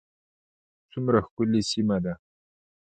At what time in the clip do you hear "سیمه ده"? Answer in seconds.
1.71-2.13